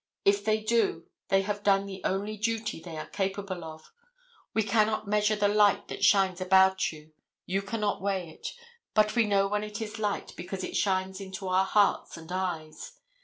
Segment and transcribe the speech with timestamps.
[0.25, 3.91] if they do they have done the only duty they are capable of.
[4.55, 7.11] You cannot measure the light that shines about you;
[7.45, 8.47] you cannot weigh it,
[8.95, 12.93] but we know when it is light because it shines into our hearts and eyes.